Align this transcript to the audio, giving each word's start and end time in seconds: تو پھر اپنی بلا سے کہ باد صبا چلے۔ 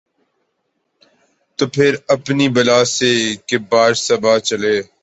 تو 1.59 1.63
پھر 1.67 1.91
اپنی 2.07 2.47
بلا 2.49 2.79
سے 2.95 3.11
کہ 3.47 3.57
باد 3.71 3.93
صبا 3.97 4.33
چلے۔ 4.39 4.75